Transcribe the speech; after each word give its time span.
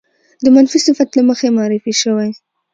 د 0.43 0.45
منفي 0.55 0.79
صفت 0.87 1.09
له 1.17 1.21
مخې 1.29 1.47
معرفې 1.57 1.93
شوې 2.01 2.29